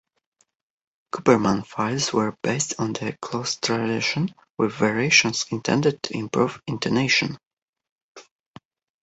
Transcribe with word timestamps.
Cooperman 1.13 1.63
fifes 1.63 2.11
were 2.11 2.35
based 2.41 2.73
on 2.79 2.93
the 2.93 3.15
Cloos 3.21 3.57
tradition, 3.57 4.33
with 4.57 4.73
variations 4.73 5.45
intended 5.51 6.01
to 6.01 6.17
improve 6.17 6.59
intonation. 6.65 7.37